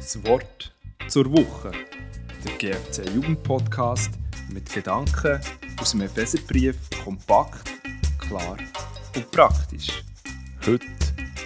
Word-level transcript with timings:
Das 0.00 0.24
Wort 0.24 0.74
zur 1.08 1.30
Woche. 1.30 1.72
Der 2.42 2.56
GFC 2.56 3.06
Jugendpodcast 3.14 4.10
mit 4.48 4.72
Gedanken 4.72 5.38
aus 5.78 5.90
dem 5.90 6.00
Epheserbrief 6.00 6.74
kompakt, 7.04 7.70
klar 8.18 8.56
und 9.14 9.30
praktisch. 9.30 10.02
Heute 10.64 10.86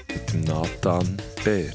mit 0.06 0.32
dem 0.32 0.42
Nathan 0.42 1.20
Bär. 1.44 1.74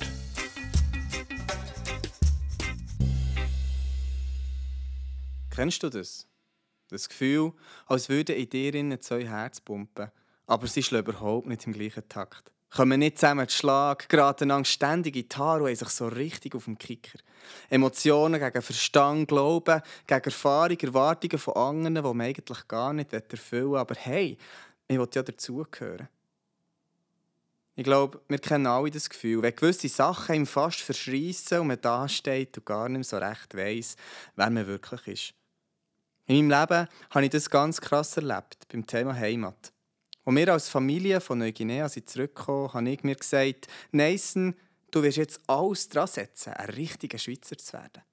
Kennst 5.50 5.84
du 5.84 5.90
das? 5.90 6.28
Das 6.88 7.10
Gefühl, 7.10 7.52
als 7.88 8.08
würden 8.08 8.38
in 8.38 8.50
dir 8.50 9.02
zwei 9.02 9.28
Herzen 9.28 9.66
pumpen, 9.66 10.12
aber 10.48 10.66
sie 10.68 10.82
schlagen 10.82 11.10
überhaupt 11.10 11.48
nicht 11.48 11.68
im 11.68 11.74
gleichen 11.74 12.08
Takt. 12.08 12.54
Kommen 12.72 13.00
nicht 13.00 13.18
zusammen 13.18 13.48
zu 13.48 13.58
Schlag, 13.58 14.08
geraten 14.10 14.50
dann 14.50 14.64
ständig 14.64 15.16
in 15.16 15.28
die 15.28 15.36
Haare 15.36 15.64
und 15.64 15.76
sich 15.76 15.90
so 15.90 16.08
richtig 16.08 16.54
auf 16.54 16.66
dem 16.66 16.78
Kicker. 16.78 17.18
Emotionen 17.70 18.40
gegen 18.40 18.62
Verstand, 18.62 19.28
Glauben, 19.28 19.82
gegen 20.06 20.24
Erfahrung, 20.24 20.78
Erwartungen 20.80 21.40
von 21.40 21.56
anderen, 21.56 21.96
die 21.96 22.02
man 22.02 22.22
eigentlich 22.22 22.68
gar 22.68 22.94
nicht 22.94 23.12
erfüllen 23.12 23.72
will. 23.72 23.78
Aber 23.78 23.96
hey, 23.96 24.38
ich 24.88 24.98
will 24.98 25.10
ja 25.14 25.24
dazugehören. 25.24 26.10
Ich 27.76 27.86
glaube, 27.86 28.22
wir 28.28 28.40
kennen 28.40 28.68
alle 28.68 28.92
das 28.92 29.10
Gefühl, 29.10 29.42
wenn 29.42 29.56
gewisse 29.56 29.88
Sachen 29.88 30.36
ihm 30.36 30.46
fast 30.46 30.82
verschreissen 30.82 31.60
und 31.60 31.68
man 31.68 31.80
da 31.80 32.10
steht 32.10 32.58
und 32.58 32.66
gar 32.66 32.90
nicht 32.90 33.08
so 33.10 33.18
recht 33.18 33.56
weiss, 33.56 33.96
wer 34.36 34.50
man 34.50 34.68
wirklich 34.68 35.08
ist. 35.08 35.34
In 36.26 36.48
meinem 36.48 36.60
Leben 36.60 36.88
habe 37.10 37.26
ich 37.26 37.32
das 37.32 37.50
ganz 37.50 37.80
krass 37.80 38.18
erlebt, 38.18 38.68
beim 38.70 38.86
Thema 38.86 39.16
Heimat. 39.16 39.72
Als 40.30 40.36
wir 40.36 40.54
als 40.54 40.70
Familie 40.70 41.22
von 41.22 41.40
Neuguinea 41.40 41.90
zurückgekommen 41.90 42.72
habe 42.72 42.90
ich 42.92 43.04
mir 43.04 43.16
gesagt, 43.16 43.66
Nathan, 43.92 44.54
du 44.92 45.02
wirst 45.02 45.18
jetzt 45.18 45.42
alles 45.48 45.90
dran 45.90 46.06
setzen, 46.06 46.54
ein 46.54 46.70
richtiger 46.70 47.18
Schweizer 47.18 47.58
zu 47.58 47.74
werden. 47.74 48.04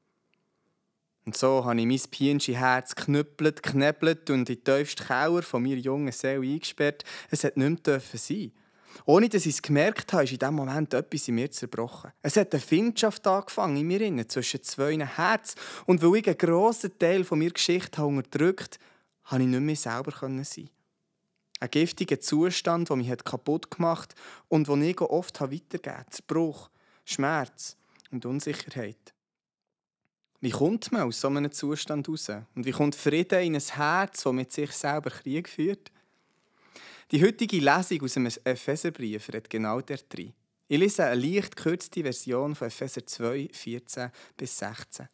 Und 1.27 1.37
so 1.37 1.63
habe 1.67 1.79
ich 1.79 1.85
mein 1.85 2.01
PNG-Herz 2.11 2.95
knüppelt, 2.95 3.63
knebelt 3.63 4.31
und 4.31 4.49
in 4.49 4.57
die 4.57 4.57
tiefste 4.57 5.05
Keller 5.05 5.43
von 5.43 5.63
meiner 5.63 5.77
jungen 5.77 6.11
Seele 6.11 6.41
eingesperrt. 6.41 7.05
Es 7.31 7.45
hat 7.45 7.59
nicht 7.59 7.87
mehr 7.87 8.01
sein. 8.01 8.53
Ohne 9.05 9.29
dass 9.29 9.45
ich 9.45 9.57
es 9.57 9.61
gemerkt 9.61 10.15
habe, 10.15 10.25
ist 10.25 10.33
in 10.33 10.39
diesem 10.39 10.55
Moment 10.55 10.95
etwas 10.95 11.29
in 11.29 11.35
mir 11.35 11.51
zerbrochen. 11.51 12.13
Es 12.23 12.39
hat 12.39 12.55
eine 12.55 12.63
Findschaft 12.63 13.27
angefangen 13.27 13.77
in 13.77 13.89
mir 13.89 14.27
zwischen 14.27 14.63
zwei 14.63 14.97
Herzen. 14.97 15.61
Und 15.85 16.03
weil 16.03 16.21
ich 16.21 16.29
einen 16.29 16.39
grossen 16.39 16.99
Teil 16.99 17.25
von 17.25 17.41
meiner 17.41 17.51
Geschichte 17.51 18.03
unterdrückt 18.03 18.79
habe, 19.25 19.43
konnte 19.43 19.45
ich 19.45 19.51
nicht 19.51 19.61
mehr 19.61 19.77
selber 19.77 20.13
sein. 20.45 20.71
Ein 21.59 21.71
giftiger 21.71 22.21
Zustand, 22.21 22.91
der 22.91 22.97
mich 22.97 23.17
kaputt 23.25 23.71
gemacht 23.71 24.15
hat 24.15 24.19
und 24.49 24.69
den 24.69 24.83
ich 24.83 25.01
oft 25.01 25.41
weitergegeben 25.41 25.99
habe. 25.99 26.11
Zerbruch, 26.11 26.71
Schmerz 27.05 27.77
und 28.11 28.27
Unsicherheit. 28.27 29.15
Wie 30.41 30.51
kommt 30.51 30.93
man 30.93 31.03
aus 31.03 31.21
so 31.21 31.29
einem 31.29 31.51
Zustand 31.51 32.09
raus? 32.09 32.29
Und 32.55 32.67
wie 32.67 32.73
kommt 32.73 32.95
Frieden 32.95 33.43
in 33.43 33.57
ein 33.57 33.63
Herz, 33.63 34.23
das 34.23 34.33
mit 34.33 34.53
sich 34.53 34.71
selber 34.73 35.11
Krieg 35.11 35.49
führt? 35.49 35.91
Die 37.11 37.25
heutige 37.25 37.59
Lesung 37.59 38.03
aus 38.03 38.15
dem 38.15 38.27
Epheserbrief 38.27 39.29
redet 39.29 39.49
genau 39.49 39.81
der 39.81 39.99
drin. 40.09 40.35
Ich 40.69 40.79
lese 40.79 41.05
eine 41.05 41.21
leicht 41.21 41.57
gekürzte 41.57 42.03
Version 42.03 42.55
von 42.55 42.67
Epheser 42.67 43.07
2, 43.07 43.49
14 43.53 44.11
bis 44.37 44.59
16. 44.59 45.09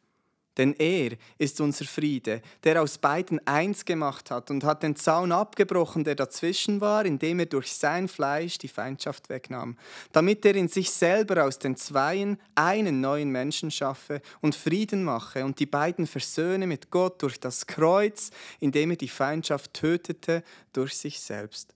Denn 0.58 0.74
er 0.74 1.12
ist 1.38 1.60
unser 1.60 1.86
Friede, 1.86 2.42
der 2.64 2.82
aus 2.82 2.98
beiden 2.98 3.44
eins 3.46 3.84
gemacht 3.84 4.30
hat 4.30 4.50
und 4.50 4.64
hat 4.64 4.82
den 4.82 4.96
Zaun 4.96 5.32
abgebrochen, 5.32 6.04
der 6.04 6.14
dazwischen 6.14 6.80
war, 6.80 7.06
indem 7.06 7.40
er 7.40 7.46
durch 7.46 7.72
sein 7.72 8.06
Fleisch 8.06 8.58
die 8.58 8.68
Feindschaft 8.68 9.30
wegnahm, 9.30 9.78
damit 10.12 10.44
er 10.44 10.54
in 10.54 10.68
sich 10.68 10.90
selber 10.90 11.44
aus 11.44 11.58
den 11.58 11.76
Zweien 11.76 12.38
einen 12.54 13.00
neuen 13.00 13.30
Menschen 13.30 13.70
schaffe 13.70 14.20
und 14.42 14.54
Frieden 14.54 15.04
mache 15.04 15.44
und 15.44 15.58
die 15.58 15.66
beiden 15.66 16.06
versöhne 16.06 16.66
mit 16.66 16.90
Gott 16.90 17.22
durch 17.22 17.40
das 17.40 17.66
Kreuz, 17.66 18.30
indem 18.60 18.90
er 18.90 18.96
die 18.96 19.08
Feindschaft 19.08 19.72
tötete 19.72 20.42
durch 20.72 20.94
sich 20.96 21.20
selbst. 21.20 21.74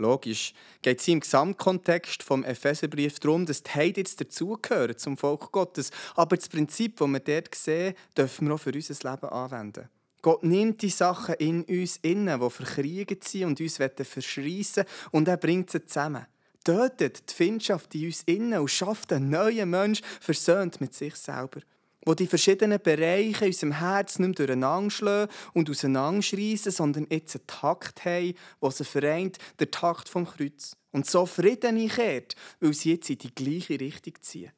Logisch 0.00 0.54
geht 0.80 1.00
es 1.00 1.08
im 1.08 1.20
Gesamtkontext 1.20 2.22
vom 2.22 2.42
Epheserbrief 2.42 3.20
darum, 3.20 3.44
dass 3.44 3.62
die 3.62 3.70
Heiden 3.70 3.98
jetzt 3.98 4.20
dazugehören 4.20 4.96
zum 4.96 5.16
Volk 5.16 5.52
Gottes. 5.52 5.90
Aber 6.16 6.36
das 6.36 6.48
Prinzip, 6.48 6.96
das 6.96 7.08
wir 7.08 7.20
dort 7.20 7.54
sehen, 7.54 7.94
dürfen 8.16 8.48
wir 8.48 8.54
auch 8.54 8.60
für 8.60 8.72
unser 8.72 9.10
Leben 9.10 9.28
anwenden. 9.28 9.88
Gott 10.22 10.42
nimmt 10.42 10.82
die 10.82 10.90
Sachen 10.90 11.34
in 11.36 11.64
uns 11.64 11.98
innen, 11.98 12.40
die 12.40 12.50
verkriegen 12.50 13.18
sind 13.22 13.44
und 13.44 13.60
uns 13.60 13.76
verschreissen 13.76 14.84
und 15.12 15.28
er 15.28 15.36
bringt 15.36 15.70
sie 15.70 15.84
zusammen. 15.84 16.26
Tötet 16.64 17.30
die 17.30 17.34
Findschaft 17.34 17.94
in 17.94 18.06
uns 18.06 18.22
innen 18.24 18.60
und 18.60 18.68
schafft 18.68 19.12
einen 19.12 19.30
neuen 19.30 19.70
Mensch 19.70 20.00
versöhnt 20.20 20.80
mit 20.80 20.94
sich 20.94 21.14
selber 21.14 21.60
wo 22.04 22.14
die 22.14 22.26
verschiedenen 22.26 22.80
Bereiche 22.80 23.44
in 23.44 23.50
unserem 23.50 23.72
Herz 23.72 24.18
nicht 24.18 24.28
mehr 24.28 24.34
durcheinander 24.34 24.90
schlagen 24.90 25.32
und 25.52 25.68
auseinanderschreissen, 25.68 26.72
sondern 26.72 27.06
jetzt 27.10 27.36
einen 27.36 27.46
Takt 27.46 28.04
haben, 28.04 28.34
der 28.62 28.70
sie 28.70 28.84
vereint, 28.84 29.38
der 29.58 29.70
Takt 29.70 30.08
vom 30.08 30.26
Kreuz. 30.26 30.76
Und 30.92 31.06
so 31.06 31.26
Frieden 31.26 31.76
einkehrt, 31.76 32.34
weil 32.60 32.72
sie 32.72 32.94
jetzt 32.94 33.10
in 33.10 33.18
die 33.18 33.34
gleiche 33.34 33.78
Richtung 33.78 34.14
ziehen. 34.20 34.52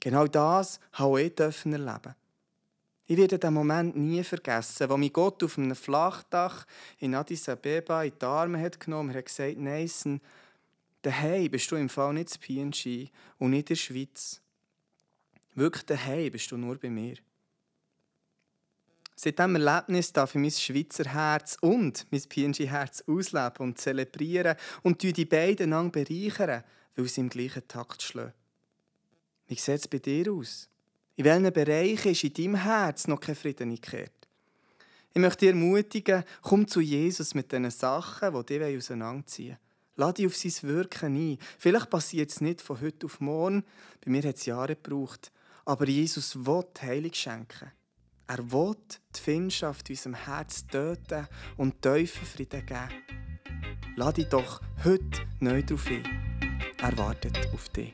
Genau 0.00 0.26
das 0.26 0.80
habe 0.92 1.22
ich 1.22 1.38
erleben 1.38 2.14
Ich 3.06 3.16
werde 3.16 3.38
den 3.38 3.54
Moment 3.54 3.96
nie 3.96 4.24
vergessen, 4.24 4.90
wo 4.90 4.96
mich 4.96 5.12
Gott 5.12 5.42
auf 5.42 5.56
einem 5.56 5.74
Flachdach 5.74 6.66
in 6.98 7.14
Addis 7.14 7.48
Abeba 7.48 8.02
in 8.02 8.12
die 8.20 8.26
Arme 8.26 8.60
hat 8.60 8.80
genommen 8.80 9.10
und 9.10 9.16
hat 9.16 9.26
gesagt, 9.26 9.56
Nathan, 9.56 10.20
daheim 11.02 11.50
bist 11.50 11.70
du 11.70 11.76
im 11.76 11.88
Fall 11.88 12.12
nicht 12.14 12.34
in 12.48 12.70
PNG 12.70 13.10
und 13.38 13.50
nicht 13.50 13.70
in 13.70 13.74
der 13.74 13.74
Schweiz. 13.76 14.40
Wirklich 15.54 15.84
daheim 15.86 16.32
bist 16.32 16.50
du 16.50 16.56
nur 16.56 16.76
bei 16.76 16.90
mir. 16.90 17.16
Seit 19.16 19.38
diesem 19.38 19.54
Erlebnis 19.54 20.12
darf 20.12 20.34
ich 20.34 20.40
mein 20.40 20.50
Schweizer 20.50 21.04
Herz 21.04 21.56
und 21.60 22.06
mein 22.10 22.22
PNG-Herz 22.22 23.04
ausleben 23.06 23.58
und 23.58 23.78
zelebrieren 23.78 24.56
und 24.82 25.02
die 25.02 25.24
beiden 25.24 25.70
lang 25.70 25.92
bereichern, 25.92 26.64
weil 26.96 27.08
sie 27.08 27.20
im 27.20 27.28
gleichen 27.28 27.66
Takt 27.68 28.02
schlagen. 28.02 28.32
Wie 29.46 29.54
sieht 29.54 29.80
es 29.80 29.88
bei 29.88 29.98
dir 29.98 30.32
aus? 30.32 30.68
In 31.16 31.24
welchen 31.26 31.52
Bereichen 31.52 32.10
ist 32.10 32.24
in 32.24 32.34
deinem 32.34 32.56
Herz 32.56 33.06
noch 33.06 33.20
kein 33.20 33.36
Frieden 33.36 33.70
gekehrt? 33.70 34.10
Ich 35.12 35.20
möchte 35.20 35.46
dich 35.46 35.50
ermutigen, 35.50 36.24
komm 36.42 36.66
zu 36.66 36.80
Jesus 36.80 37.34
mit 37.34 37.52
diesen 37.52 37.70
Sachen, 37.70 38.34
die 38.34 38.58
dich 38.58 38.76
auseinanderziehen 38.76 39.58
Lass 39.96 40.14
dich 40.14 40.26
auf 40.26 40.36
sein 40.36 40.68
Wirken 40.68 41.14
ein. 41.14 41.38
Vielleicht 41.56 41.88
passiert 41.88 42.30
es 42.30 42.40
nicht 42.40 42.60
von 42.60 42.80
heute 42.80 43.06
auf 43.06 43.20
morgen. 43.20 43.64
Bei 44.04 44.10
mir 44.10 44.24
hat 44.24 44.36
es 44.36 44.46
Jahre 44.46 44.74
gebraucht. 44.74 45.30
Aber 45.64 45.88
Jesus 45.88 46.36
will 46.36 46.64
Heilung 46.80 47.14
schenken. 47.14 47.72
Er 48.26 48.52
will 48.52 48.76
die 49.14 49.20
Findschaft 49.20 49.88
in 49.90 49.94
unserem 49.96 50.14
Herz 50.14 50.66
töten 50.66 51.26
und 51.56 51.80
tiefen 51.82 52.26
Frieden 52.26 52.64
geben. 52.64 52.88
Lass 53.96 54.14
dich 54.14 54.28
doch 54.28 54.60
heute 54.84 55.26
neu 55.40 55.62
darauf 55.62 55.86
ein. 55.86 56.04
Er 56.78 56.98
wartet 56.98 57.52
auf 57.52 57.68
dich. 57.68 57.92